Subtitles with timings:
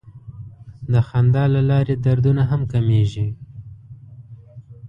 [0.91, 3.27] د خندا له لارې دردونه هم کمېږي.